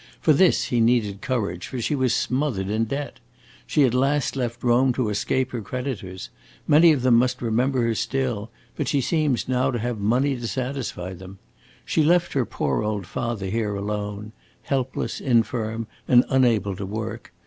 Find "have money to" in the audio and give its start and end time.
9.77-10.47